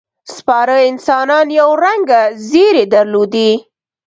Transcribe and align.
سپاره 0.35 0.77
انسانان 0.89 1.47
یو 1.59 1.69
رنګه 1.85 2.21
ځېرې 2.47 2.83
درلودې. 2.93 3.51